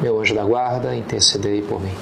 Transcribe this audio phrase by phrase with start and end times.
[0.00, 1.94] meu anjo da guarda, intercedei por mim.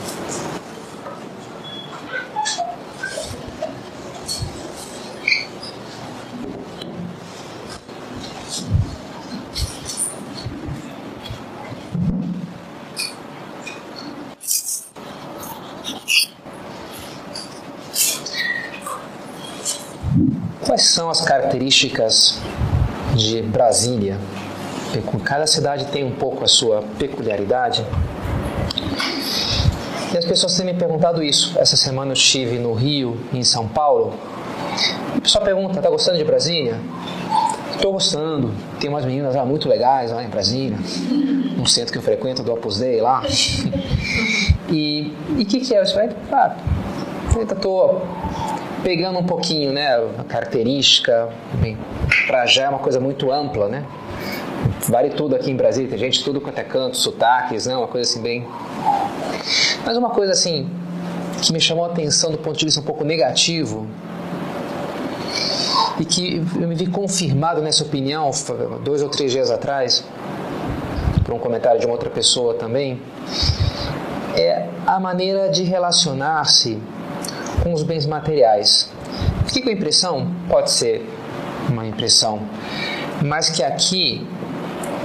[20.67, 22.41] Quais são as características
[23.15, 24.19] de Brasília?
[25.25, 27.85] Cada cidade tem um pouco a sua peculiaridade.
[30.13, 31.59] E as pessoas têm me perguntado isso.
[31.59, 34.15] Essa semana eu estive no Rio, em São Paulo.
[35.15, 36.79] E o pessoal pergunta: tá gostando de Brasília?
[37.75, 38.55] Estou gostando.
[38.79, 40.79] Tem umas meninas lá muito legais lá em Brasília.
[41.59, 43.23] Um centro que eu frequento do Opus Dei lá.
[44.71, 45.85] E o que, que é?
[45.85, 46.11] Você vai.
[46.33, 46.57] Ah,
[47.41, 48.07] estou
[48.85, 51.31] pegando um pouquinho, né, a característica,
[52.27, 53.85] para já é uma coisa muito ampla, né?
[54.89, 57.77] Vale tudo aqui em Brasília, tem gente tudo quanto é canto, sotaques, né?
[57.77, 58.47] Uma coisa assim bem.
[59.85, 60.69] Mas uma coisa assim
[61.41, 63.87] que me chamou a atenção do ponto de vista um pouco negativo
[65.99, 68.31] e que eu me vi confirmado nessa opinião
[68.83, 70.05] dois ou três dias atrás
[71.25, 73.01] por um comentário de uma outra pessoa também
[74.37, 76.79] é a maneira de relacionar-se
[77.63, 78.91] com os bens materiais.
[79.47, 81.09] Fiquei com a impressão, pode ser
[81.69, 82.41] uma impressão,
[83.23, 84.27] mas que aqui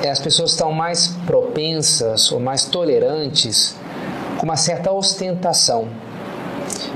[0.07, 3.75] as pessoas estão mais propensas ou mais tolerantes
[4.37, 5.89] com uma certa ostentação.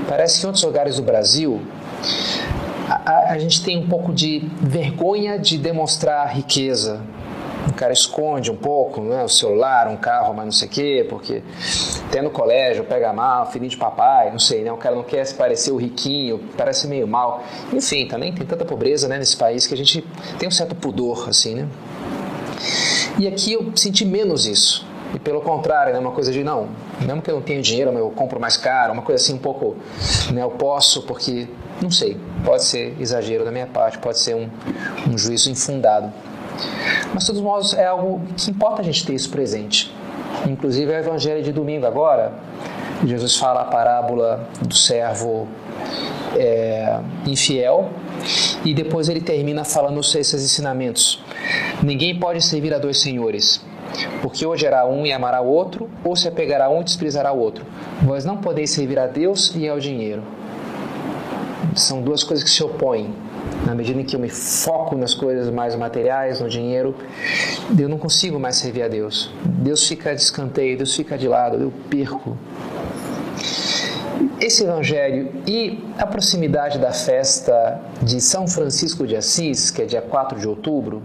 [0.08, 1.60] Parece que em outros lugares do Brasil
[2.88, 7.02] a, a, a gente tem um pouco de vergonha de demonstrar riqueza,
[7.68, 11.06] o cara esconde um pouco, né, o celular, um carro, mas não sei o quê,
[11.08, 11.42] porque
[12.06, 15.24] até no colégio pega mal, filhinho de papai, não sei, né, o cara não quer
[15.24, 17.42] se parecer o riquinho, parece meio mal.
[17.72, 20.06] Enfim, também tem tanta pobreza né, nesse país que a gente
[20.38, 21.68] tem um certo pudor, assim, né?
[23.18, 24.86] E aqui eu senti menos isso.
[25.14, 26.68] E pelo contrário, né, uma coisa de não,
[27.00, 29.76] mesmo que eu não tenha dinheiro, eu compro mais caro, uma coisa assim um pouco,
[30.32, 31.46] né, eu posso porque,
[31.80, 34.48] não sei, pode ser exagero da minha parte, pode ser um,
[35.08, 36.12] um juízo infundado.
[37.12, 39.94] Mas, de todos modos, é algo que importa a gente ter isso presente.
[40.48, 42.32] Inclusive, é o Evangelho de domingo agora,
[43.04, 45.46] Jesus fala a parábola do servo
[46.36, 47.90] é, infiel
[48.64, 51.22] e depois ele termina falando esses ensinamentos.
[51.82, 53.60] Ninguém pode servir a dois senhores,
[54.22, 57.64] porque odiará um e amará o outro, ou se apegará um e desprezará o outro.
[58.02, 60.22] Vós não podeis servir a Deus e ao dinheiro.
[61.74, 63.12] São duas coisas que se opõem.
[63.66, 66.94] Na medida em que eu me foco nas coisas mais materiais, no dinheiro,
[67.78, 69.30] eu não consigo mais servir a Deus.
[69.44, 72.36] Deus fica de escanteio, Deus fica de lado, eu perco.
[74.44, 80.02] Esse evangelho e a proximidade da festa de São Francisco de Assis, que é dia
[80.02, 81.02] 4 de outubro,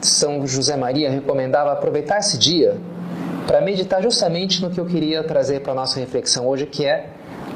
[0.00, 2.78] São José Maria recomendava aproveitar esse dia
[3.44, 7.08] para meditar justamente no que eu queria trazer para a nossa reflexão hoje, que é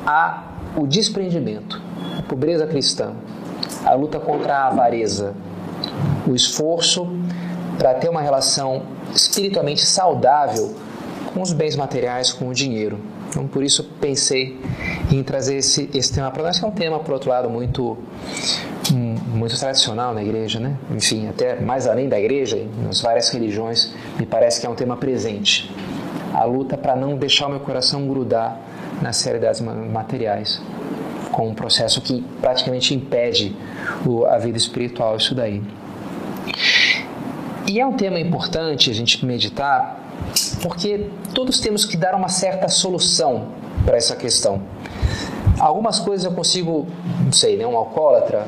[0.05, 1.81] a, o desprendimento,
[2.19, 3.13] a pobreza cristã
[3.85, 5.33] a luta contra a avareza,
[6.27, 7.07] o esforço
[7.79, 8.83] para ter uma relação
[9.15, 10.75] espiritualmente saudável
[11.33, 12.99] com os bens materiais, com o dinheiro.
[13.35, 14.57] Então, por isso, pensei
[15.11, 17.99] em trazer esse, esse tema para nós, que é um tema, por outro lado, muito,
[18.93, 20.77] hum, muito tradicional na igreja, né?
[20.93, 24.97] Enfim, até mais além da igreja, nas várias religiões, me parece que é um tema
[24.97, 25.69] presente.
[26.33, 28.57] A luta para não deixar o meu coração grudar
[29.03, 30.63] nas realidades materiais
[31.33, 33.57] com um processo que praticamente impede
[34.31, 35.61] a vida espiritual, isso daí.
[37.67, 40.04] E é um tema importante a gente meditar,
[40.63, 43.49] porque todos temos que dar uma certa solução
[43.85, 44.63] para essa questão.
[45.59, 46.87] Algumas coisas eu consigo,
[47.25, 48.47] não sei, né, um alcoólatra,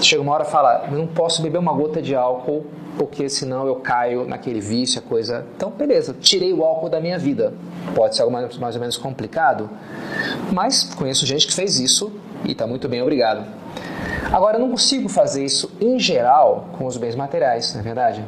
[0.00, 2.64] chega uma hora e fala, não posso beber uma gota de álcool
[2.96, 5.46] porque senão eu caio naquele vício, a coisa.
[5.54, 7.52] Então, beleza, tirei o álcool da minha vida.
[7.94, 9.68] Pode ser algo mais, mais ou menos complicado,
[10.52, 12.12] mas conheço gente que fez isso
[12.44, 13.44] e está muito bem, obrigado.
[14.32, 18.24] Agora, eu não consigo fazer isso em geral com os bens materiais, não é verdade?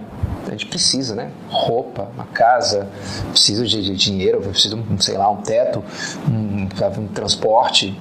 [0.48, 1.30] A gente precisa, né?
[1.50, 2.88] Roupa, uma casa,
[3.30, 5.84] precisa de, de dinheiro, precisa, sei lá, um teto,
[6.26, 6.66] um,
[7.00, 7.98] um transporte.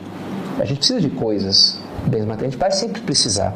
[0.57, 3.53] A gente precisa de coisas, bens materiais, a gente vai sempre precisar.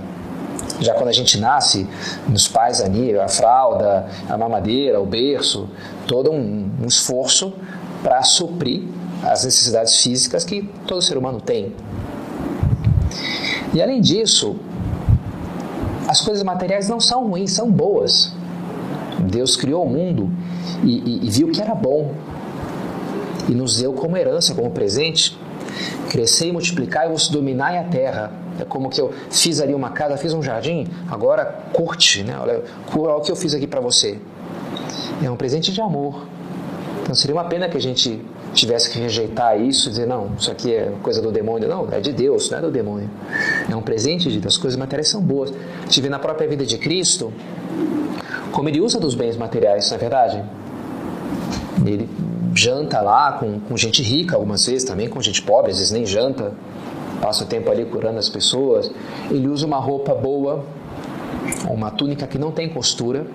[0.79, 1.87] Já quando a gente nasce,
[2.27, 5.69] nos pais ali, a fralda, a mamadeira, o berço,
[6.07, 7.53] todo um, um esforço
[8.03, 8.83] para suprir
[9.23, 11.73] as necessidades físicas que todo ser humano tem.
[13.73, 14.57] E além disso,
[16.07, 18.33] as coisas materiais não são ruins, são boas.
[19.31, 20.29] Deus criou o mundo
[20.83, 22.13] e, e, e viu que era bom
[23.47, 25.37] e nos deu como herança, como presente.
[26.09, 28.31] Crescer e multiplicar e vos dominai a terra.
[28.59, 32.37] É como que eu fiz ali uma casa, fiz um jardim, agora curte, né?
[32.39, 32.61] Olha,
[32.95, 34.19] olha o que eu fiz aqui para você.
[35.23, 36.27] É um presente de amor.
[37.01, 38.21] Então seria uma pena que a gente
[38.53, 41.67] tivesse que rejeitar isso e dizer, não, isso aqui é coisa do demônio.
[41.69, 43.09] Não, é de Deus, não é do demônio.
[43.69, 44.55] É um presente de Deus.
[44.55, 45.53] As coisas materiais são boas.
[45.89, 47.33] Vê na própria vida de Cristo
[48.51, 50.43] como ele usa dos bens materiais, não é verdade?
[51.85, 52.09] Ele
[52.53, 56.05] janta lá com, com gente rica, algumas vezes também com gente pobre, às vezes nem
[56.05, 56.53] janta.
[57.21, 58.91] Passa o tempo ali curando as pessoas.
[59.29, 60.65] Ele usa uma roupa boa,
[61.69, 63.27] uma túnica que não tem costura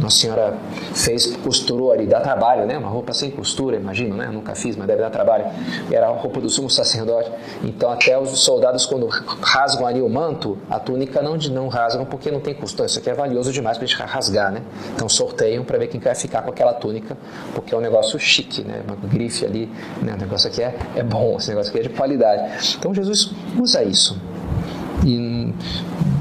[0.00, 0.54] nossa Senhora
[0.94, 2.78] fez, costurou ali, dá trabalho, né?
[2.78, 4.28] Uma roupa sem costura, imagino, né?
[4.32, 5.46] Nunca fiz, mas deve dar trabalho.
[5.90, 7.30] Era a roupa do sumo sacerdote.
[7.64, 12.30] Então, até os soldados, quando rasgam ali o manto, a túnica não, não rasgam porque
[12.30, 12.86] não tem costura.
[12.86, 14.62] Isso aqui é valioso demais para a gente rasgar, né?
[14.94, 17.16] Então, sorteiam para ver quem vai ficar com aquela túnica,
[17.54, 18.82] porque é um negócio chique, né?
[18.86, 19.68] Uma grife ali,
[20.00, 20.14] né?
[20.14, 22.76] O negócio aqui é, é bom, esse negócio aqui é de qualidade.
[22.78, 24.16] Então, Jesus usa isso.
[25.04, 25.52] E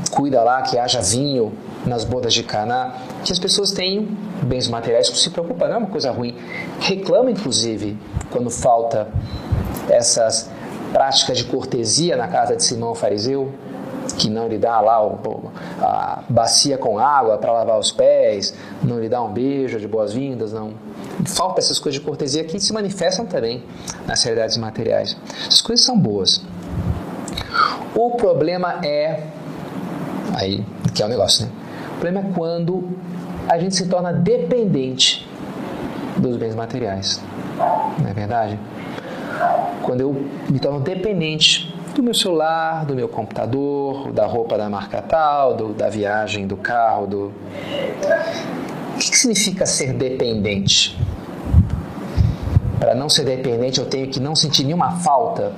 [0.10, 1.54] cuida lá que haja vinho
[1.86, 4.08] nas bodas de Caná, que as pessoas tenham
[4.44, 6.36] bens materiais, se preocupa, não é uma coisa ruim.
[6.80, 7.98] Reclama, inclusive,
[8.30, 9.08] quando falta
[9.90, 10.50] essas
[10.94, 13.52] práticas de cortesia na casa de Simão fariseu,
[14.18, 14.98] que não lhe dá lá
[15.82, 20.52] a bacia com água para lavar os pés, não lhe dá um beijo de boas-vindas,
[20.54, 20.74] não.
[21.26, 23.64] Falta essas coisas de cortesia que se manifestam também
[24.08, 25.16] nas realidades materiais.
[25.48, 26.42] Essas coisas são boas.
[27.96, 29.24] O problema é
[30.36, 31.52] aí que é o negócio, né?
[32.02, 32.90] Problema é quando
[33.48, 35.30] a gente se torna dependente
[36.18, 37.22] dos bens materiais.
[38.00, 38.60] Não é verdade?
[39.84, 45.00] Quando eu me torno dependente do meu celular, do meu computador, da roupa da marca
[45.00, 47.32] tal, do, da viagem, do carro, do.
[48.96, 50.98] O que, que significa ser dependente?
[52.80, 55.54] Para não ser dependente, eu tenho que não sentir nenhuma falta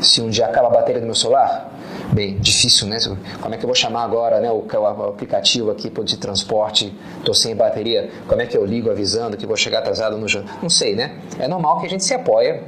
[0.00, 1.71] se um dia acaba a bateria do meu celular?
[2.12, 2.98] Bem difícil, né?
[3.40, 7.34] Como é que eu vou chamar agora né, o, o aplicativo aqui de transporte, estou
[7.34, 10.58] sem bateria, como é que eu ligo avisando que vou chegar atrasado no jantar?
[10.62, 11.18] Não sei, né?
[11.38, 12.62] É normal que a gente se apoia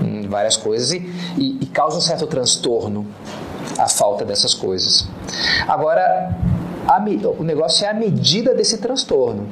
[0.00, 0.98] em várias coisas e,
[1.36, 3.06] e, e causa um certo transtorno
[3.78, 5.08] a falta dessas coisas.
[5.66, 6.36] Agora,
[6.86, 7.02] a,
[7.38, 9.48] o negócio é a medida desse transtorno.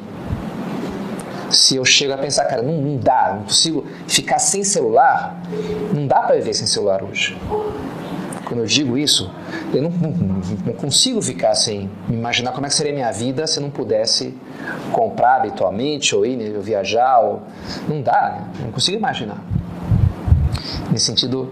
[1.50, 5.42] Se eu chego a pensar, cara, não, não dá, não consigo ficar sem celular,
[5.92, 7.36] não dá para viver sem celular hoje.
[8.52, 9.31] Quando eu digo isso,
[9.72, 13.58] eu não, não, consigo ficar sem imaginar como é que seria a minha vida se
[13.58, 14.37] eu não pudesse
[14.93, 17.19] comprar habitualmente, ou ir né, ou viajar.
[17.20, 17.40] Ou...
[17.88, 18.64] Não dá, né?
[18.64, 19.43] não consigo imaginar.
[20.90, 21.50] Nesse sentido,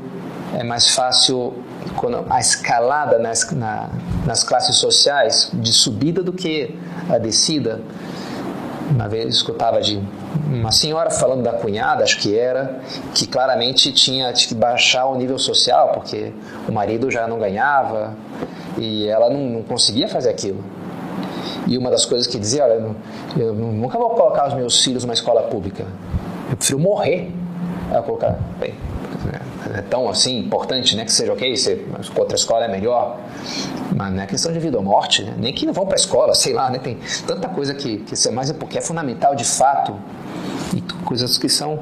[0.55, 1.55] é mais fácil
[1.97, 3.88] quando a escalada nas, na,
[4.26, 7.81] nas classes sociais de subida do que a descida.
[8.90, 10.02] Uma vez escutava de
[10.46, 12.81] uma senhora falando da cunhada, acho que era,
[13.14, 16.32] que claramente tinha que baixar o nível social, porque
[16.69, 18.14] o marido já não ganhava
[18.76, 20.64] e ela não, não conseguia fazer aquilo.
[21.66, 22.96] E uma das coisas que dizia, olha, eu,
[23.38, 25.84] eu nunca vou colocar os meus filhos numa escola pública,
[26.50, 27.32] eu prefiro morrer
[27.94, 28.38] a colocar.
[28.59, 28.75] Bem,
[29.73, 33.18] é tão assim importante, né, que seja ok, se outra escola é melhor,
[34.00, 35.35] mas não é questão de vida ou morte, né?
[35.37, 36.78] nem que não vão para a escola, sei lá, né?
[36.78, 39.95] tem tanta coisa que, que é mais porque é fundamental de fato
[40.75, 41.78] e coisas que são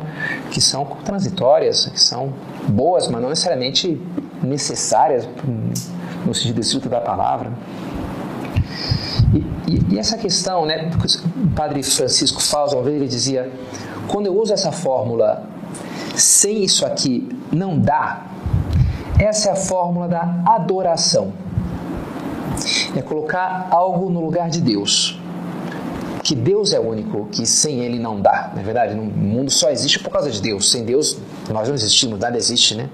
[0.50, 2.32] que são transitórias, que são
[2.66, 4.00] boas, mas não necessariamente
[4.42, 5.28] necessárias
[6.26, 7.52] no sentido estrito da palavra.
[9.32, 10.90] E, e, e, essa questão, né,
[11.36, 13.52] o padre Francisco Fausto, uma vez ele dizia,
[14.08, 15.44] quando eu uso essa fórmula,
[16.16, 18.26] sem isso aqui não dá,
[19.20, 21.32] essa é a fórmula da adoração.
[22.96, 25.18] É colocar algo no lugar de Deus
[26.28, 28.52] que Deus é único, que sem Ele não dá.
[28.54, 30.70] Na verdade, o mundo só existe por causa de Deus.
[30.70, 31.16] Sem Deus,
[31.50, 32.90] nós não existimos, nada existe, né?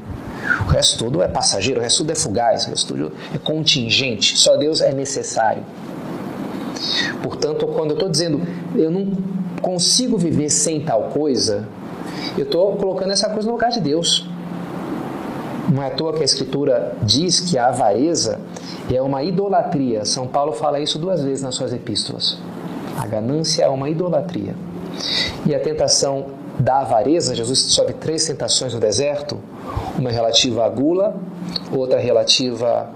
[0.61, 4.39] O resto tudo é passageiro, o resto tudo é fugaz, o resto tudo é contingente.
[4.39, 5.65] Só Deus é necessário.
[7.25, 8.41] Portanto, quando eu estou dizendo
[8.77, 9.11] eu não
[9.61, 11.67] consigo viver sem tal coisa,
[12.39, 14.29] eu estou colocando essa coisa no lugar de Deus.
[15.75, 18.39] Não é à toa que a Escritura diz que a avareza
[18.89, 20.05] é uma idolatria.
[20.05, 22.39] São Paulo fala isso duas vezes nas suas epístolas.
[22.97, 24.55] A ganância é uma idolatria.
[25.45, 26.27] E a tentação
[26.61, 29.41] da avareza, Jesus sobe três tentações no deserto,
[29.99, 31.17] uma relativa à gula,
[31.77, 32.91] outra relativa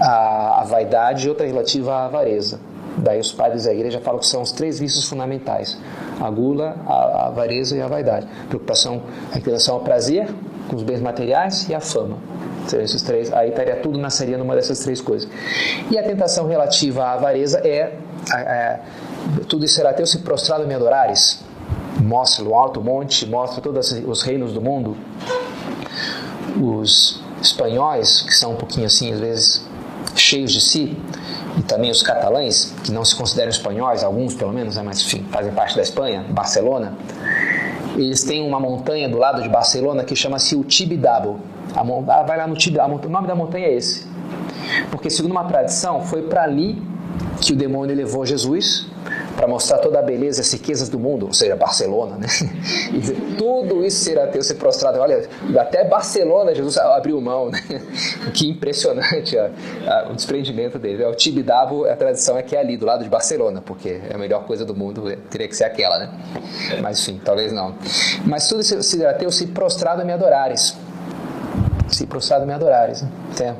[0.00, 2.58] à, vaidade e outra relativa à avareza.
[2.98, 5.78] Daí os padres da igreja falam que são os três vícios fundamentais:
[6.20, 8.26] a gula, a, avareza e a vaidade.
[8.48, 10.28] Preocupação, a inclinação ao prazer,
[10.74, 12.18] com os bens materiais e a fama.
[12.66, 15.28] Seriam esses três, aí estaria tudo nasceria numa dessas três coisas.
[15.90, 17.96] E a tentação relativa à avareza é,
[18.32, 18.80] é, é
[19.48, 21.40] tudo isso será teu se prostrado me adorares.
[22.00, 24.96] Mostra o alto monte, mostra todos os reinos do mundo.
[26.60, 29.66] Os espanhóis, que são um pouquinho assim, às vezes,
[30.16, 30.96] cheios de si,
[31.56, 35.24] e também os catalães, que não se consideram espanhóis, alguns pelo menos, né, mas enfim,
[35.30, 36.96] fazem parte da Espanha, Barcelona,
[37.96, 41.40] eles têm uma montanha do lado de Barcelona que chama-se o Tibidabo.
[41.74, 44.06] Ah, vai lá no Tibidabo, o nome da montanha é esse.
[44.90, 46.82] Porque, segundo uma tradição, foi para ali
[47.40, 48.86] que o demônio levou Jesus
[49.36, 52.26] para mostrar toda a beleza e as riquezas do mundo, ou seja, Barcelona, né?
[52.92, 55.00] E dizer, tudo isso será teu ser prostrado.
[55.00, 57.60] Olha, até Barcelona Jesus abriu mão, né?
[58.32, 59.50] Que impressionante a,
[59.86, 61.04] a, o desprendimento dele.
[61.04, 64.18] O Tibidabo, a tradição é que é ali, do lado de Barcelona, porque é a
[64.18, 66.10] melhor coisa do mundo, é, teria que ser aquela, né?
[66.80, 67.74] Mas enfim, talvez não.
[68.24, 70.76] Mas tudo isso será teu se prostrado me adorares.
[71.88, 73.02] Se prostrado me adorares.
[73.02, 73.08] Né?
[73.32, 73.54] Até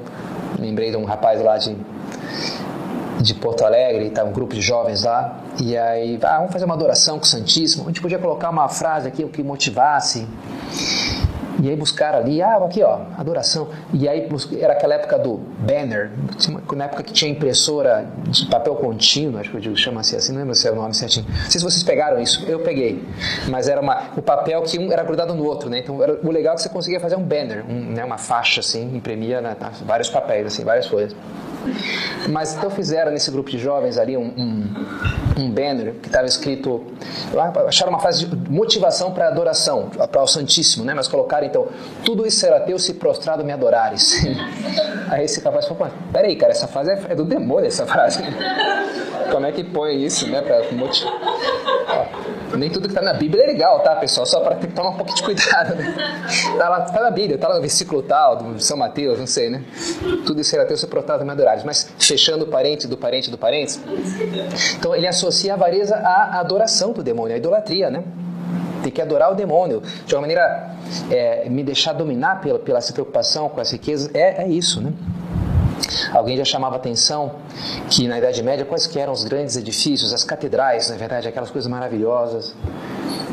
[0.59, 1.77] lembrei de um rapaz lá de
[3.25, 6.75] de Porto Alegre, tá um grupo de jovens lá, e aí, ah, vamos fazer uma
[6.75, 7.85] adoração com o Santíssimo.
[7.85, 10.29] A gente podia colocar uma frase aqui que motivasse.
[11.63, 13.69] E aí buscaram ali, ah, aqui ó, adoração.
[13.93, 14.29] E aí
[14.61, 16.11] era aquela época do banner,
[16.75, 20.69] na época que tinha impressora de papel contínuo, acho que chama-se assim, não lembro se
[20.69, 21.25] é o nome certinho.
[21.27, 23.03] Não sei se vocês pegaram isso, eu peguei.
[23.49, 25.79] Mas era uma, o papel que um era grudado no outro, né?
[25.79, 28.61] Então era, o legal é que você conseguia fazer um banner, um, né, uma faixa
[28.61, 31.15] assim, imprimia né, vários papéis, assim, várias folhas.
[32.29, 36.85] Mas então fizeram nesse grupo de jovens ali um, um, um banner que estava escrito,
[37.67, 40.95] acharam uma frase de motivação para adoração, para o Santíssimo, né?
[40.95, 41.67] Mas colocaram então,
[42.05, 44.25] tudo isso será teu se prostrado me adorares.
[45.11, 48.23] Aí esse rapaz falou, peraí cara, essa frase é, é do demônio essa frase.
[49.31, 50.43] Como é que põe isso, né?
[50.43, 51.13] Para motivar.
[52.57, 54.27] Nem tudo que está na Bíblia é legal, tá, pessoal?
[54.27, 55.75] Só para ter que tomar um pouco de cuidado.
[55.75, 55.95] Né?
[56.59, 59.51] Tá, lá, tá na Bíblia, tá lá no versículo tal, do São Mateus, não sei,
[59.51, 59.63] né?
[60.25, 61.65] Tudo isso será teu se prostrado me adorares.
[61.65, 63.79] Mas fechando o parente do parente do parente.
[64.77, 68.05] Então ele associa a avareza à adoração do demônio, à idolatria, né?
[68.83, 69.83] Tem que adorar o demônio.
[70.07, 70.75] De uma maneira,
[71.11, 74.93] é, me deixar dominar pela, pela essa preocupação com as riquezas, é, é isso, né?
[76.13, 77.33] Alguém já chamava atenção
[77.91, 81.51] que na Idade Média quais que eram os grandes edifícios, as catedrais, na verdade, aquelas
[81.51, 82.55] coisas maravilhosas.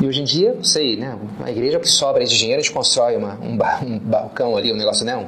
[0.00, 3.16] E hoje em dia, sei, né, a igreja que sobra de dinheiro, a gente constrói
[3.16, 5.26] uma, um, um balcão ali, um negócio, né, um,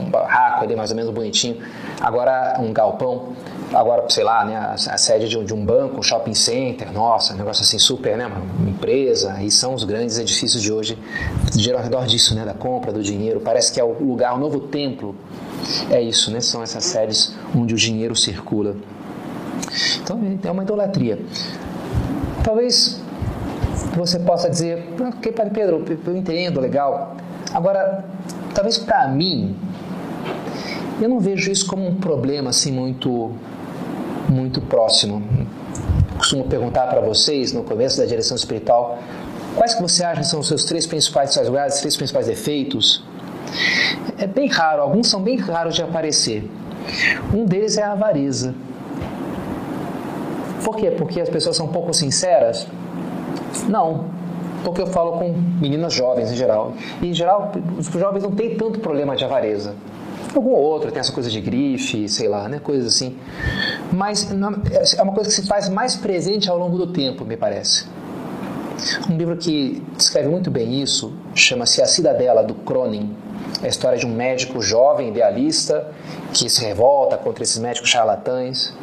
[0.00, 1.56] um barraco ali mais ou menos bonitinho.
[2.00, 3.34] Agora um galpão,
[3.72, 6.92] agora, sei lá, né, a, a sede de um, de um, banco, um shopping center,
[6.92, 10.98] nossa, um negócio assim super, né, uma empresa, e são os grandes edifícios de hoje,
[11.54, 14.38] gira ao redor disso, né, da compra, do dinheiro, parece que é o lugar, o
[14.38, 15.14] novo templo,
[15.90, 18.76] é isso, né, são essas sedes onde o dinheiro circula.
[19.98, 21.18] Então é uma idolatria.
[22.42, 23.00] Talvez
[23.96, 27.16] você possa dizer, ok, Padre Pedro, eu entendo, legal.
[27.52, 28.04] Agora,
[28.54, 29.56] talvez para mim,
[31.00, 33.32] eu não vejo isso como um problema assim muito,
[34.28, 35.22] muito próximo.
[36.16, 38.98] costumo perguntar para vocês no começo da direção espiritual
[39.56, 43.02] quais que você acha são os seus três principais os três principais defeitos.
[44.18, 46.48] É bem raro, alguns são bem raros de aparecer.
[47.32, 48.54] Um deles é a avareza.
[50.64, 50.90] Por quê?
[50.90, 52.66] Porque as pessoas são pouco sinceras?
[53.68, 54.06] Não,
[54.64, 56.74] porque eu falo com meninas jovens em geral.
[57.00, 59.74] E em geral, os jovens não têm tanto problema de avareza.
[60.34, 62.60] Algum outro tem essa coisa de grife, sei lá, né?
[62.60, 63.16] Coisas assim.
[63.90, 67.86] Mas é uma coisa que se faz mais presente ao longo do tempo, me parece.
[69.10, 73.14] Um livro que descreve muito bem isso chama-se A Cidadela, do Cronin.
[73.62, 75.88] A história de um médico jovem, idealista,
[76.32, 78.74] que se revolta contra esses médicos charlatães.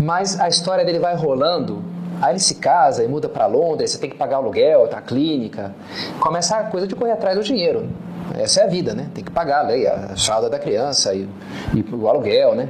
[0.00, 1.82] Mas a história dele vai rolando
[2.20, 5.74] Aí ele se casa e muda para Londres, você tem que pagar aluguel, tá, clínica.
[6.18, 7.88] Começa a coisa de correr atrás do dinheiro.
[8.36, 9.08] Essa é a vida, né?
[9.14, 11.26] Tem que pagar a, a fralda da criança e,
[11.74, 12.68] e, o aluguel, né?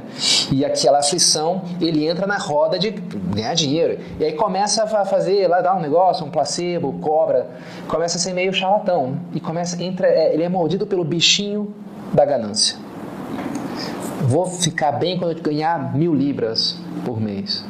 [0.49, 3.99] E aquela aflição, ele entra na roda de ganhar dinheiro.
[4.17, 7.47] E aí começa a fazer, lá dar um negócio, um placebo, cobra.
[7.87, 9.19] Começa a ser meio charlatão.
[9.33, 11.75] E começa, entra, é, ele é mordido pelo bichinho
[12.13, 12.77] da ganância.
[14.21, 17.65] Vou ficar bem quando eu ganhar mil libras por mês.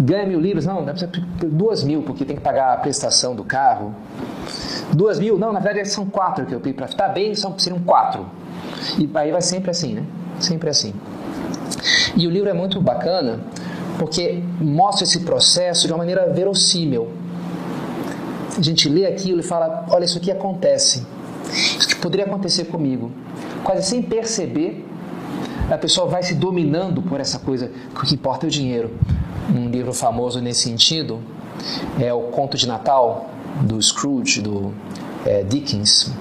[0.00, 0.66] Ganha mil libras?
[0.66, 1.08] Não, ser
[1.50, 3.94] duas mil, porque tem que pagar a prestação do carro.
[4.92, 5.38] Duas mil?
[5.38, 8.26] Não, na verdade são quatro que eu tenho para ficar bem, são, seriam quatro.
[8.98, 10.04] E aí vai sempre assim, né?
[10.40, 10.92] Sempre assim.
[12.16, 13.40] E o livro é muito bacana
[13.98, 17.08] porque mostra esse processo de uma maneira verossímil.
[18.58, 21.06] A gente lê aquilo e fala: olha, isso aqui acontece.
[21.52, 23.10] Isso que poderia acontecer comigo.
[23.62, 24.84] Quase sem perceber,
[25.70, 28.90] A pessoa vai se dominando por essa coisa, o que importa é o dinheiro.
[29.48, 31.20] Um livro famoso nesse sentido
[31.98, 33.30] é o Conto de Natal
[33.60, 34.72] do Scrooge, do
[35.24, 36.12] é, Dickens.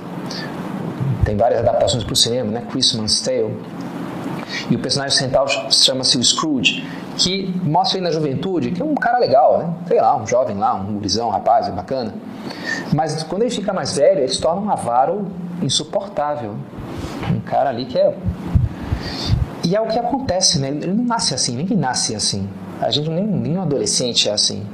[1.26, 2.64] Tem várias adaptações para o cinema, né?
[2.70, 3.56] Christmas Tale.
[4.70, 6.86] E o personagem central chama-se o Scrooge,
[7.18, 9.74] que mostra aí na juventude que é um cara legal, né?
[9.88, 12.14] Sei lá, um jovem lá, um gurizão, um rapaz, bacana.
[12.94, 15.28] Mas quando ele fica mais velho, ele se torna um avaro
[15.62, 16.56] insuportável.
[17.30, 18.16] Um cara ali que é.
[19.64, 20.70] E é o que acontece, né?
[20.70, 22.50] Ele não nasce assim, ninguém nasce assim.
[22.82, 24.66] A gente nem, nem um adolescente é assim.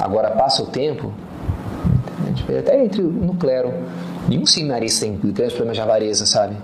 [0.00, 1.12] Agora passa o tempo,
[2.58, 3.72] até entre no clero,
[4.28, 6.56] nenhum seminarista tem grandes problemas de avareza, sabe?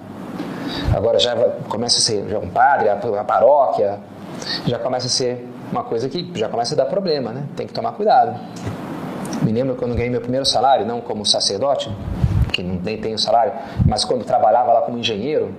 [0.95, 1.35] Agora já
[1.69, 3.99] começa a ser já um padre, a, a paróquia,
[4.66, 7.45] já começa a ser uma coisa que já começa a dar problema, né?
[7.57, 8.38] Tem que tomar cuidado.
[9.43, 11.95] Me lembro quando ganhei meu primeiro salário, não como sacerdote,
[12.52, 13.52] que nem tenho salário,
[13.87, 15.54] mas quando trabalhava lá como engenheiro,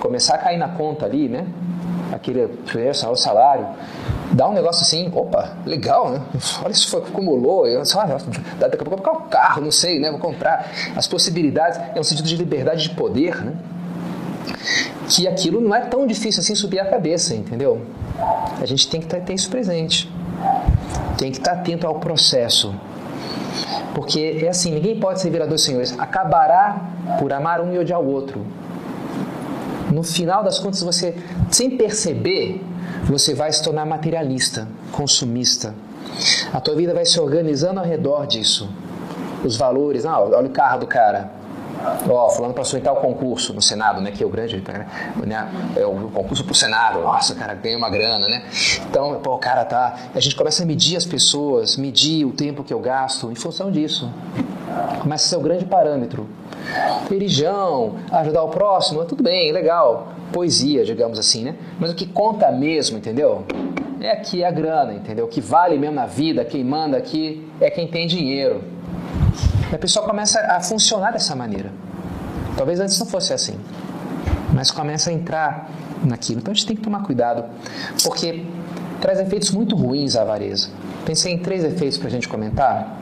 [0.00, 1.46] começar a cair na conta ali, né?
[2.12, 3.66] Aquele primeiro salário,
[4.32, 6.22] dá um negócio assim, opa, legal, né?
[6.62, 9.98] Olha isso foi acumulou, eu, só, daqui a pouco vou comprar um carro, não sei,
[9.98, 10.10] né?
[10.10, 10.70] Vou comprar.
[10.96, 13.54] As possibilidades, é um sentido de liberdade de poder, né?
[15.08, 17.82] Que aquilo não é tão difícil assim subir a cabeça, entendeu?
[18.60, 20.10] A gente tem que ter isso presente.
[21.16, 22.74] Tem que estar atento ao processo.
[23.94, 25.98] Porque é assim, ninguém pode servir a dois senhores.
[25.98, 28.44] Acabará por amar um e odiar o outro.
[29.90, 31.16] No final das contas, você,
[31.50, 32.62] sem perceber,
[33.06, 35.74] você vai se tornar materialista, consumista.
[36.52, 38.68] A tua vida vai se organizando ao redor disso.
[39.44, 41.30] Os valores, ah, olha o carro do cara.
[42.08, 44.10] Ó, oh, fulano passou em tal concurso no Senado, né?
[44.10, 44.62] Que é o grande,
[45.24, 45.48] né?
[45.76, 47.00] É o concurso pro Senado.
[47.00, 48.44] Nossa, cara, ganha uma grana, né?
[48.88, 49.94] Então, pô, o cara tá...
[50.14, 53.70] A gente começa a medir as pessoas, medir o tempo que eu gasto em função
[53.70, 54.10] disso.
[55.00, 56.26] Começa a ser o grande parâmetro.
[57.08, 60.15] Religião, ajudar o próximo, tudo bem, legal.
[60.32, 61.54] Poesia, digamos assim, né?
[61.78, 63.44] Mas o que conta mesmo, entendeu?
[64.00, 65.24] É aqui a grana, entendeu?
[65.24, 68.62] O que vale mesmo na vida, quem manda aqui é quem tem dinheiro.
[69.70, 71.72] E a pessoa começa a funcionar dessa maneira.
[72.56, 73.58] Talvez antes não fosse assim,
[74.52, 75.70] mas começa a entrar
[76.04, 76.40] naquilo.
[76.40, 77.44] Então a gente tem que tomar cuidado,
[78.02, 78.44] porque
[79.00, 80.68] traz efeitos muito ruins a avareza.
[81.04, 82.98] Pensei em três efeitos para a gente comentar.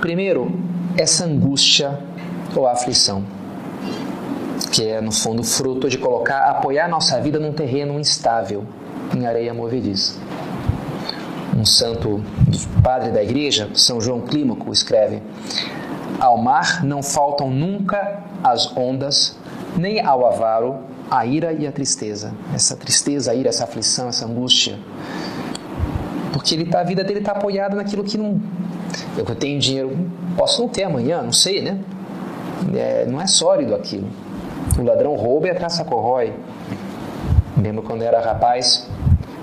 [0.00, 0.50] Primeiro,
[0.96, 1.98] essa angústia
[2.54, 3.24] ou aflição,
[4.72, 8.64] que é no fundo fruto de colocar, apoiar nossa vida num terreno instável,
[9.16, 10.18] em areia movediça
[11.60, 12.22] um santo
[12.82, 15.22] padre da igreja, São João Clímaco, escreve:
[16.18, 19.36] Ao mar não faltam nunca as ondas,
[19.76, 20.78] nem ao avaro
[21.10, 22.32] a ira e a tristeza.
[22.54, 24.78] Essa tristeza, a ira, essa aflição, essa angústia.
[26.32, 28.40] Porque ele tá, a vida dele está apoiada naquilo que não.
[29.16, 29.96] Eu tenho dinheiro,
[30.36, 31.78] posso não ter amanhã, não sei, né?
[32.74, 34.08] É, não é sólido aquilo.
[34.80, 36.32] O ladrão rouba e a traça corrói.
[37.62, 38.88] Lembro quando era rapaz,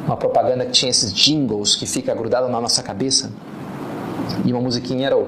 [0.08, 3.32] uma propaganda que tinha esses jingles que fica grudado na nossa cabeça.
[4.44, 5.28] E uma musiquinha era o,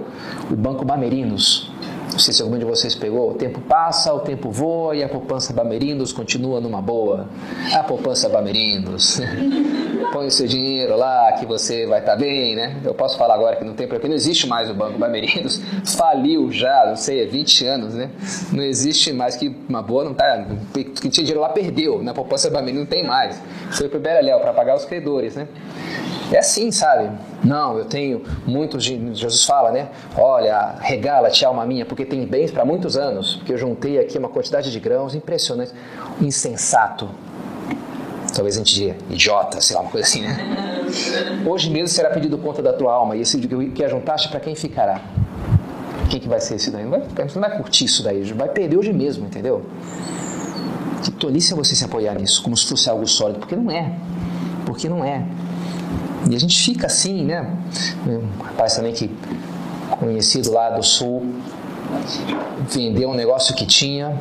[0.49, 1.71] o Banco Bamerinos.
[2.11, 3.29] Não sei se algum de vocês pegou.
[3.29, 7.27] O tempo passa, o tempo voa e a poupança Bamerindos continua numa boa.
[7.71, 9.21] A poupança Bamerindos.
[10.19, 12.75] Põe o seu dinheiro lá que você vai estar tá bem, né?
[12.83, 15.61] Eu posso falar agora que não tem porque não existe mais o Banco Bamerindos.
[15.95, 18.09] Faliu já, não sei, é 20 anos, né?
[18.51, 20.45] Não existe mais que uma boa não tá.
[20.73, 22.03] Quem tinha dinheiro lá perdeu.
[22.03, 23.41] Na poupança Bamerindos não tem mais.
[23.71, 25.47] Foi pro Beleléu para pagar os credores, né?
[26.33, 27.17] É assim, sabe?
[27.41, 28.83] Não, eu tenho muitos.
[28.83, 29.87] Jesus fala, né?
[30.17, 33.35] Olha, regala-te, alma minha, porque tem bens para muitos anos.
[33.35, 35.71] Porque eu juntei aqui uma quantidade de grãos impressionante.
[36.19, 37.09] Insensato.
[38.39, 40.85] Talvez a gente diga idiota, sei lá, uma coisa assim, né?
[41.45, 45.01] Hoje mesmo será pedido conta da tua alma, e esse que ajuntaste, para quem ficará?
[46.09, 46.85] Quem que vai ser esse daí?
[46.85, 49.65] Não vai, não vai curtir isso daí, vai perder hoje mesmo, entendeu?
[51.03, 53.91] Que tolice é você se apoiar nisso, como se fosse algo sólido, porque não é.
[54.65, 55.25] Porque não é.
[56.31, 57.57] E a gente fica assim, né?
[58.07, 59.11] Um rapaz também que
[59.99, 61.25] conhecido lá do sul
[62.69, 64.17] vendeu um negócio que tinha,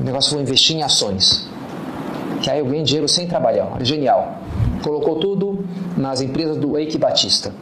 [0.00, 1.55] o negócio foi investir em ações.
[2.46, 4.38] Que aí eu ganhei dinheiro sem trabalhar, genial.
[4.80, 5.64] Colocou tudo
[5.96, 7.52] nas empresas do Eike Batista.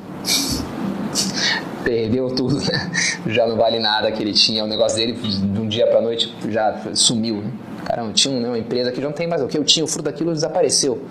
[1.82, 2.90] Perdeu tudo, né?
[3.28, 4.62] já não vale nada que ele tinha.
[4.62, 7.36] O negócio dele, de um dia para noite, já sumiu.
[7.36, 7.50] Né?
[7.86, 10.04] Caramba, tinha uma empresa que já não tem mais o que eu tinha, o fruto
[10.04, 11.02] daquilo desapareceu.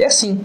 [0.00, 0.40] É assim,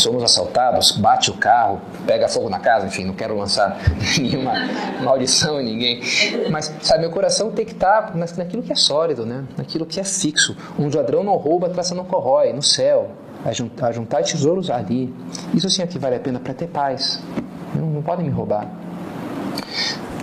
[0.00, 3.78] somos assaltados, bate o carro, pega fogo na casa, enfim, não quero lançar
[4.18, 4.52] nenhuma
[5.02, 6.00] maldição em ninguém.
[6.50, 9.44] Mas, sabe, meu coração tem que estar naquilo que é sólido, né?
[9.56, 10.56] naquilo que é fixo.
[10.78, 13.10] Um ladrão não rouba, a traça não corrói, no céu.
[13.44, 15.14] A juntar tesouros ali.
[15.54, 17.22] Isso sim é que vale a pena para ter paz.
[17.74, 18.68] Não, não podem me roubar.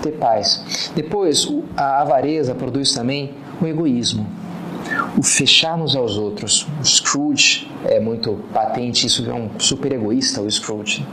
[0.04, 0.92] Ter paz.
[0.96, 4.28] Depois, a avareza produz também o egoísmo.
[5.18, 6.68] O fecharmos aos outros.
[6.80, 11.06] O Scrooge é muito patente, isso é um super egoísta, o Scrooge.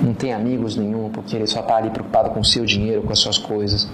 [0.00, 3.12] Não tem amigos nenhum, porque ele só está ali preocupado com o seu dinheiro, com
[3.12, 3.88] as suas coisas.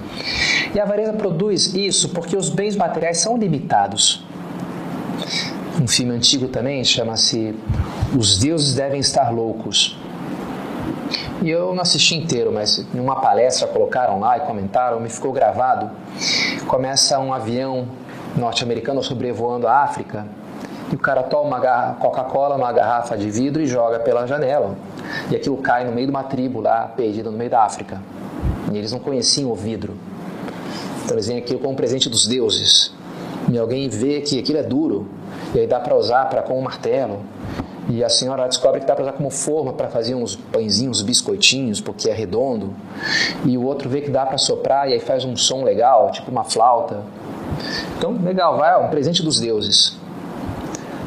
[0.75, 4.25] E a avareza produz isso porque os bens materiais são limitados.
[5.81, 7.55] Um filme antigo também chama-se
[8.17, 9.99] Os Deuses Devem Estar Loucos.
[11.43, 15.33] E eu não assisti inteiro, mas em uma palestra colocaram lá e comentaram, me ficou
[15.33, 15.91] gravado.
[16.67, 17.87] Começa um avião
[18.39, 20.27] norte-americano sobrevoando a África
[20.91, 24.75] e o cara toma uma Coca-Cola numa garrafa de vidro e joga pela janela.
[25.31, 28.01] E aquilo cai no meio de uma tribo lá, perdida no meio da África.
[28.73, 29.95] E eles não conheciam o vidro.
[31.05, 32.95] Então eles veem aquilo como um presente dos deuses.
[33.51, 35.09] E alguém vê que aquilo é duro,
[35.55, 37.21] e aí dá para usar para com um martelo.
[37.91, 41.81] E a senhora descobre que dá para usar como forma para fazer uns pãezinhos, biscoitinhos,
[41.81, 42.75] porque é redondo.
[43.47, 46.31] E o outro vê que dá para soprar e aí faz um som legal, tipo
[46.31, 47.03] uma flauta.
[47.97, 49.99] Então, legal, vai, é um presente dos deuses.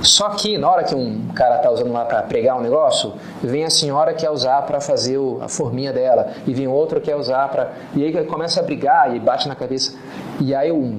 [0.01, 3.63] Só que na hora que um cara está usando lá para pregar um negócio, vem
[3.63, 7.15] a senhora que quer usar para fazer a forminha dela, e vem outro que quer
[7.15, 7.71] usar para.
[7.95, 9.93] E aí começa a brigar e bate na cabeça.
[10.39, 10.95] E aí o,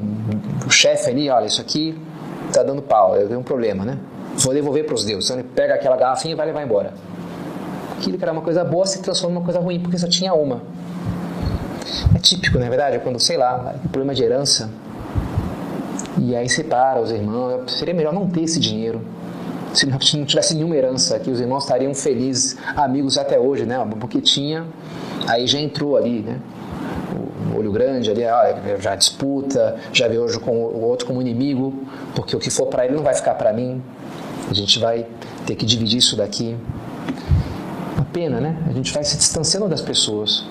[0.67, 2.01] o chefe ali, olha, isso aqui
[2.47, 3.99] está dando pau, eu tenho um problema, né?
[4.37, 5.29] Vou devolver para os deuses.
[5.31, 6.95] Então ele pega aquela garrafinha e vai levar embora.
[7.99, 10.33] Aquilo que era uma coisa boa se transforma em uma coisa ruim, porque só tinha
[10.33, 10.63] uma.
[12.15, 14.71] É típico, na é verdade, quando, sei lá, problema de herança
[16.19, 17.73] e aí separa os irmãos.
[17.73, 19.01] Seria melhor não ter esse dinheiro.
[19.75, 23.83] Se não tivesse nenhuma herança aqui, os irmãos estariam felizes, amigos até hoje, né?
[23.99, 24.67] Porque tinha,
[25.27, 26.39] aí já entrou ali, né?
[27.55, 28.23] O olho grande ali,
[28.79, 31.73] já disputa, já vê hoje com o outro como inimigo,
[32.15, 33.83] porque o que for para ele não vai ficar para mim.
[34.51, 35.07] A gente vai
[35.47, 36.55] ter que dividir isso daqui.
[37.95, 38.63] Uma pena, né?
[38.69, 40.45] A gente vai se distanciando das pessoas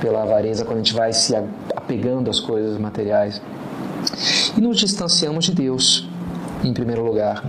[0.00, 1.34] pela avareza quando a gente vai se
[1.74, 3.42] apegando às coisas materiais.
[4.56, 6.08] E nos distanciamos de Deus,
[6.62, 7.44] em primeiro lugar.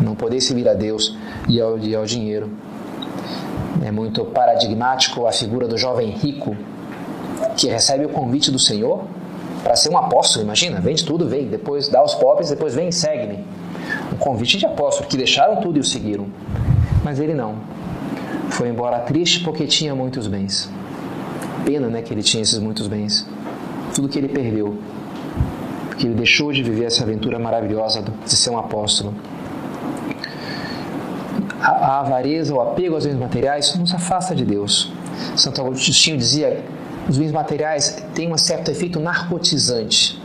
[0.00, 1.16] Não poder servir a Deus
[1.48, 2.50] e ao, e ao dinheiro.
[3.84, 6.56] É muito paradigmático a figura do jovem rico
[7.56, 9.04] que recebe o convite do Senhor
[9.62, 12.92] para ser um apóstolo, imagina, vende tudo, vem, depois dá aos pobres, depois vem e
[12.92, 13.44] segue-me.
[14.12, 16.26] Um convite de apóstolo, que deixaram tudo e o seguiram.
[17.04, 17.56] Mas ele não.
[18.50, 20.70] Foi embora triste porque tinha muitos bens.
[21.64, 23.26] Pena, né, que ele tinha esses muitos bens.
[23.94, 24.78] Tudo que ele perdeu
[26.00, 29.14] que ele deixou de viver essa aventura maravilhosa de ser um apóstolo.
[31.60, 34.90] A, a avareza, o apego aos bens materiais nos afasta de Deus.
[35.36, 36.64] Santo Agostinho dizia:
[37.06, 40.18] os bens materiais têm um certo efeito narcotizante.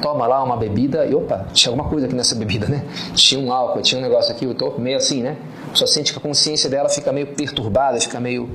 [0.00, 2.84] Toma lá uma bebida e opa, tinha alguma coisa aqui nessa bebida, né?
[3.14, 5.36] Tinha um álcool, tinha um negócio aqui, eu tô meio assim, né?
[5.74, 8.48] Só sente que a consciência dela fica meio perturbada, fica meio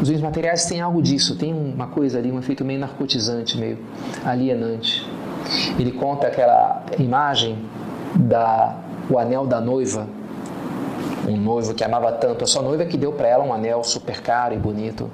[0.00, 3.78] os bens materiais têm algo disso, tem uma coisa ali, um efeito meio narcotizante, meio
[4.24, 5.06] alienante.
[5.78, 7.58] Ele conta aquela imagem
[8.14, 8.76] da
[9.10, 10.06] o anel da noiva,
[11.26, 14.20] um noivo que amava tanto a sua noiva que deu para ela um anel super
[14.20, 15.10] caro e bonito.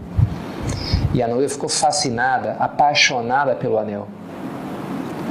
[1.13, 4.09] E a noiva ficou fascinada, apaixonada pelo anel.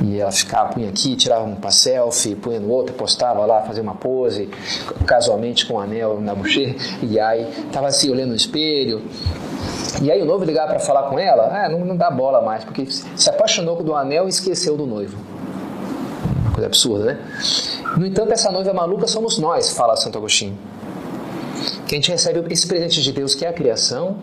[0.01, 3.95] E ela ficava, punha aqui, tirava um selfie, punha no outro, postava lá, fazia uma
[3.95, 4.49] pose,
[5.05, 9.01] casualmente com um anel na bochecha, e aí estava assim olhando no espelho.
[10.01, 12.63] E aí o noivo ligava para falar com ela, ah, não, não dá bola mais,
[12.63, 15.17] porque se apaixonou do anel e esqueceu do noivo.
[16.41, 17.19] Uma coisa absurda, né?
[17.97, 20.57] No entanto, essa noiva maluca somos nós, fala Santo Agostinho.
[21.87, 24.17] Que a gente recebe esse presente de Deus, que é a criação,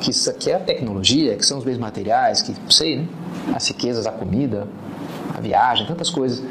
[0.00, 3.08] que, que é a tecnologia, que são os bens materiais, que, sei, né?
[3.54, 4.68] As riquezas, a comida,
[5.40, 6.42] a viagem, tantas coisas.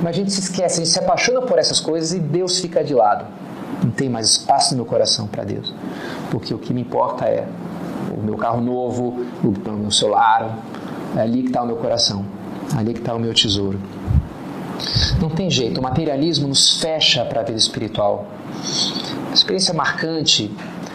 [0.00, 2.82] Mas a gente se esquece, a gente se apaixona por essas coisas e Deus fica
[2.82, 3.26] de lado.
[3.84, 5.72] Não tem mais espaço no meu coração para Deus.
[6.30, 7.46] Porque o que me importa é
[8.16, 10.58] o meu carro novo, o meu celular.
[11.16, 12.24] É ali que está o meu coração.
[12.74, 13.78] É ali que está o meu tesouro.
[15.20, 18.26] Não tem jeito, o materialismo nos fecha para a vida espiritual.
[19.32, 20.50] Experiência marcante,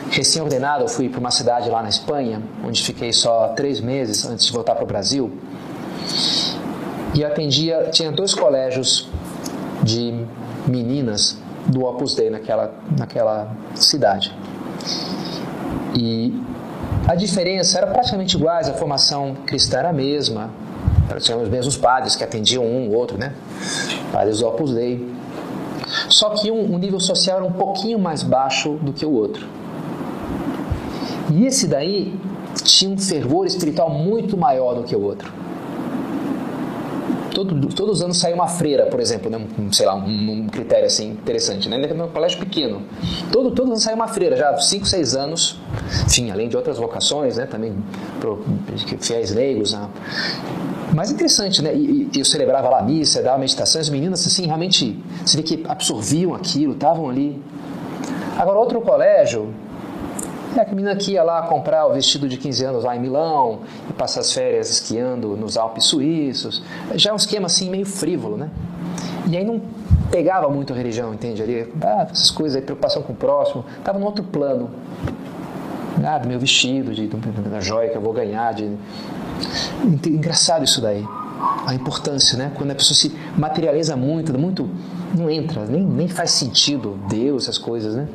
[0.10, 4.45] recém-ordenado, eu fui para uma cidade lá na Espanha, onde fiquei só três meses antes
[4.47, 5.31] de voltar para o Brasil
[7.15, 9.08] e atendia, tinha dois colégios
[9.82, 10.25] de
[10.67, 14.36] meninas do Opus Dei naquela, naquela cidade.
[15.95, 16.38] E
[17.08, 20.49] a diferença era praticamente iguais, a formação cristã era a mesma,
[21.19, 23.34] tinha os mesmos padres que atendiam um, ou outro, né?
[24.12, 25.15] Padres do Opus Dei.
[26.10, 29.47] Só que um, um nível social era um pouquinho mais baixo do que o outro.
[31.32, 32.13] E esse daí
[32.63, 35.44] tinha um fervor espiritual muito maior do que o outro
[37.36, 39.38] todo, todos os anos sai uma freira, por exemplo, né?
[39.60, 41.80] um, sei lá, um, um critério assim interessante, né?
[41.86, 42.82] É um colégio pequeno.
[43.32, 45.60] Todo, todos os anos sai uma freira, já há 5, 6 anos,
[46.08, 47.45] enfim, além de outras vocações, né?
[47.45, 47.76] Também
[48.21, 48.43] pro,
[49.02, 49.74] fiéis leigos.
[49.74, 49.88] Né?
[50.93, 51.76] Mas interessante, né?
[51.76, 55.43] E, e eu celebrava lá a missa, dava meditação, as meninas assim, realmente, você vê
[55.43, 57.41] que absorviam aquilo, estavam ali.
[58.38, 59.54] Agora, outro colégio,
[60.60, 63.62] é a menina que ia lá comprar o vestido de 15 anos lá em Milão
[63.89, 66.63] e passar as férias esquiando nos Alpes suíços.
[66.96, 68.50] Já é um esquema assim meio frívolo, né?
[69.28, 69.62] E aí não
[70.12, 71.41] pegava muito a religião, entende?
[71.41, 74.70] Ali, ah, essas coisas aí, preocupação com o próximo, estava no outro plano.
[76.04, 78.54] Ah, do meu vestido, de, da joia que eu vou ganhar.
[78.54, 78.70] De...
[80.06, 81.06] Engraçado isso daí.
[81.65, 82.52] A importância, né?
[82.56, 84.70] Quando a pessoa se materializa muito, muito
[85.15, 88.08] não entra, nem, nem faz sentido Deus, essas coisas, né?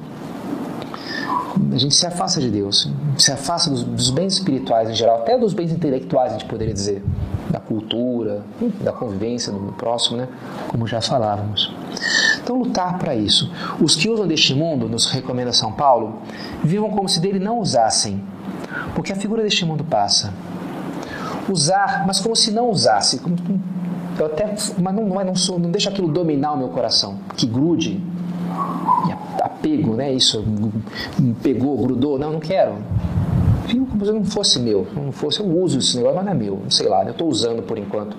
[1.73, 5.39] A gente se afasta de Deus, se afasta dos, dos bens espirituais em geral, até
[5.39, 7.03] dos bens intelectuais, a gente poderia dizer,
[7.51, 8.43] da cultura,
[8.81, 10.29] da convivência do próximo, né?
[10.69, 11.73] Como já falávamos.
[12.43, 13.51] Então, lutar para isso.
[13.81, 16.21] Os que usam deste mundo, nos recomenda São Paulo,
[16.63, 18.23] vivam como se dele não usassem,
[18.95, 20.33] porque a figura deste mundo passa.
[21.49, 23.19] Usar, mas como se não usasse.
[23.19, 23.37] Como,
[24.19, 28.01] eu até, mas não, não, não, não deixa aquilo dominar o meu coração, que grude,
[29.61, 30.13] apego, né?
[30.13, 30.43] Isso,
[31.43, 32.79] pegou, grudou, não, não quero.
[33.67, 36.35] Viu como se não fosse meu, não fosse, eu uso esse negócio, mas não é
[36.35, 38.17] meu, não sei lá, eu estou usando por enquanto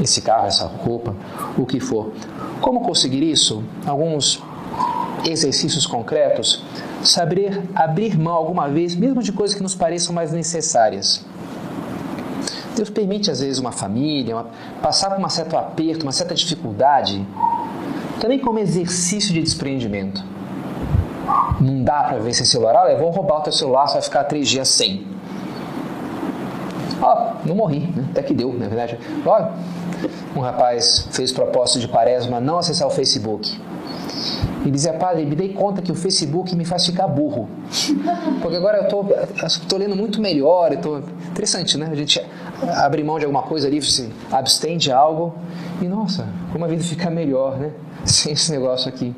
[0.00, 1.16] esse carro, essa roupa,
[1.58, 2.12] o que for.
[2.60, 3.64] Como conseguir isso?
[3.84, 4.40] Alguns
[5.24, 6.62] exercícios concretos.
[7.02, 11.24] Saber abrir mão alguma vez, mesmo de coisas que nos pareçam mais necessárias.
[12.76, 14.46] Deus permite às vezes uma família, uma,
[14.80, 17.24] passar por um certo aperto, uma certa dificuldade,
[18.20, 20.24] também como exercício de desprendimento.
[21.60, 24.24] Não dá para ver sem celular, olha, vou roubar o teu celular, você vai ficar
[24.24, 25.06] três dias sem.
[27.00, 28.06] Ó, não morri, né?
[28.10, 28.98] até que deu, na verdade.
[29.26, 29.50] Olha,
[30.34, 33.60] um rapaz fez propósito de quaresma não acessar o Facebook.
[34.64, 37.48] E dizia, padre, me dei conta que o Facebook me faz ficar burro.
[38.40, 40.72] Porque agora eu estou lendo muito melhor.
[40.72, 40.98] Eu tô...
[40.98, 41.88] Interessante, né?
[41.90, 42.24] A gente
[42.74, 45.34] abre mão de alguma coisa ali, se abstém de algo.
[45.82, 47.72] E nossa, como a vida fica melhor, né?
[48.06, 49.14] Sem esse negócio aqui.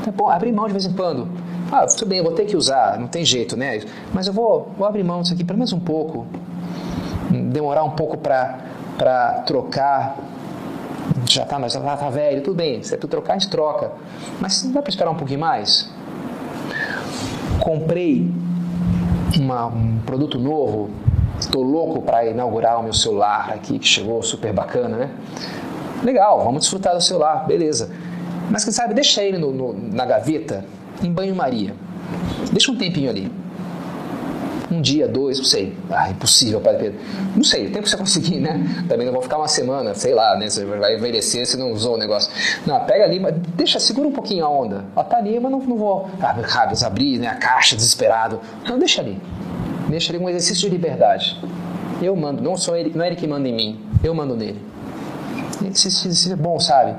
[0.00, 1.28] Então, bom, abrir mão de vez em quando.
[1.72, 3.80] Ah, tudo bem, eu vou ter que usar, não tem jeito, né?
[4.12, 6.26] Mas eu vou, vou abrir mão disso aqui pelo menos um pouco.
[7.30, 10.16] Demorar um pouco para trocar
[11.28, 13.50] já tá, mas já tá, tá velho, tudo bem, se é tu trocar, a gente
[13.50, 13.92] troca.
[14.40, 15.90] Mas não dá para esperar um pouquinho mais?
[17.60, 18.30] Comprei
[19.38, 20.90] uma, um produto novo,
[21.38, 25.10] estou louco para inaugurar o meu celular aqui, que chegou super bacana, né?
[26.02, 27.90] Legal, vamos desfrutar do celular, beleza.
[28.50, 30.64] Mas quem sabe, deixa ele no, no, na gaveta,
[31.02, 31.74] em banho-maria.
[32.52, 33.30] Deixa um tempinho ali
[34.74, 35.76] um dia, dois, não sei.
[35.90, 37.00] Ah, impossível, Padre Pedro.
[37.36, 38.84] Não sei, o tempo que você conseguir, né?
[38.88, 40.48] Também não vou ficar uma semana, sei lá, né?
[40.48, 42.30] Você vai envelhecer se não usou o negócio.
[42.66, 44.84] Não, pega ali, mas deixa, segura um pouquinho a onda.
[44.96, 46.36] Ó, tá ali, mas não, não vou ah,
[46.84, 48.40] abrir né, a caixa desesperado.
[48.68, 49.20] Não, deixa ali.
[49.88, 51.40] Deixa ali um exercício de liberdade.
[52.02, 54.60] Eu mando, não sou ele, não é ele que manda em mim, eu mando nele.
[55.72, 56.94] Isso é bom, sabe?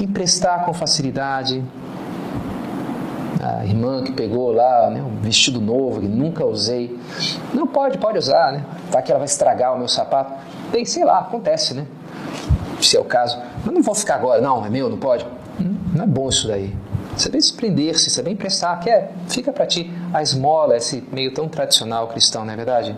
[0.00, 1.62] Emprestar com facilidade,
[3.70, 6.98] irmã que pegou lá né, um vestido novo que nunca usei.
[7.54, 8.64] Não pode, pode usar, né?
[8.90, 10.32] Vai que ela vai estragar o meu sapato.
[10.70, 11.86] Bem, sei lá, acontece, né?
[12.80, 13.38] Se é o caso.
[13.64, 15.26] Mas não vou ficar agora, não, é meu, não pode.
[15.60, 16.74] Hum, não é bom isso daí.
[17.16, 19.92] Saber desprender-se, saber emprestar, quer, fica para ti.
[20.12, 22.96] A esmola, esse meio tão tradicional cristão, não é verdade?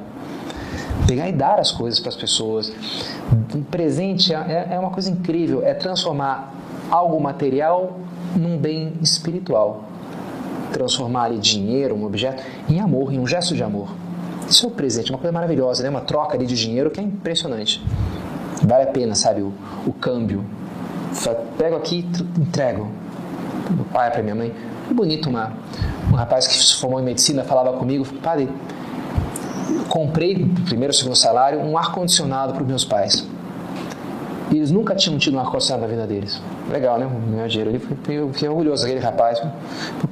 [1.07, 2.73] Pegar e dar as coisas para as pessoas.
[3.55, 6.55] Um presente é, é uma coisa incrível, é transformar
[6.91, 7.99] algo material
[8.37, 9.92] num bem espiritual
[10.73, 13.89] transformar ali dinheiro, um objeto, em amor, em um gesto de amor.
[14.49, 15.89] Isso é um presente, uma coisa maravilhosa, né?
[15.89, 17.83] uma troca ali de dinheiro que é impressionante.
[18.63, 19.53] Vale a pena, sabe, o,
[19.87, 20.45] o câmbio.
[21.57, 22.89] Pego aqui e entrego.
[23.71, 24.53] Meu pai para minha mãe.
[24.89, 25.53] Que bonito, uma,
[26.11, 28.49] um rapaz que se formou em medicina falava comigo, padre,
[29.89, 33.27] comprei, primeiro segundo salário, um ar-condicionado para os meus pais.
[34.53, 36.41] E eles nunca tinham tido um ar-condicionado na vida deles.
[36.71, 37.09] Legal, né?
[37.27, 37.81] Meu dinheiro.
[38.07, 39.43] Eu fiquei orgulhoso daquele rapaz.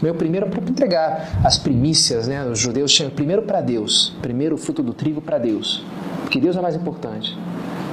[0.00, 2.46] Meu primeiro para entregar as primícias, né?
[2.46, 5.84] Os judeus tinham primeiro para Deus, primeiro o fruto do trigo para Deus,
[6.22, 7.36] porque Deus é mais importante.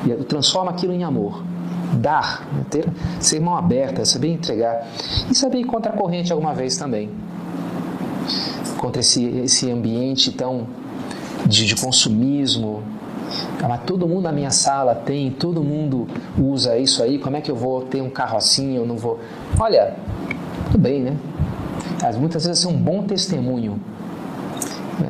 [0.05, 1.43] E transforma aquilo em amor.
[1.93, 2.65] Dar, né?
[2.69, 2.87] ter,
[3.19, 4.87] ser mão aberta, saber entregar.
[5.29, 7.09] E saber ir contra a corrente alguma vez também.
[8.77, 10.67] Contra esse, esse ambiente tão
[11.45, 12.83] de, de consumismo,
[13.61, 17.51] mas todo mundo na minha sala tem, todo mundo usa isso aí, como é que
[17.51, 19.19] eu vou ter um carro assim, eu não vou...
[19.59, 19.95] Olha,
[20.65, 21.17] tudo bem, né?
[22.01, 23.79] Mas muitas vezes é um bom testemunho.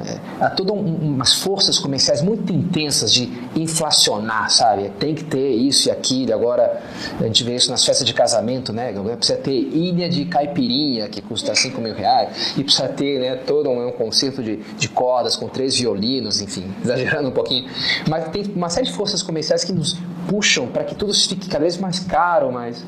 [0.06, 4.90] É, há todas um, umas forças comerciais muito intensas de inflacionar, sabe?
[5.00, 6.34] Tem que ter isso e aquilo.
[6.34, 6.82] Agora
[7.20, 8.94] a gente vê isso nas festas de casamento, né?
[9.16, 13.70] Precisa ter ilha de caipirinha que custa 5 mil reais e precisa ter né, todo
[13.70, 17.70] um, um concerto de, de cordas com três violinos, enfim, exagerando um pouquinho.
[18.08, 19.98] Mas tem uma série de forças comerciais que nos
[20.28, 22.84] puxam para que tudo fique cada vez mais caro, mas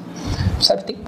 [0.61, 1.01] sabe, tem que